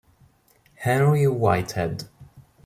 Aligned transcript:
Henry 0.77 1.27
Whitehead 1.27 2.05